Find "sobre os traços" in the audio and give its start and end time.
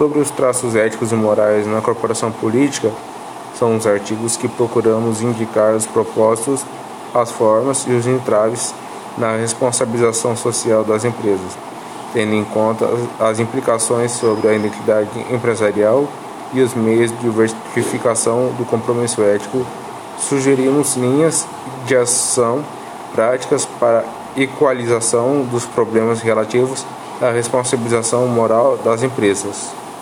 0.00-0.74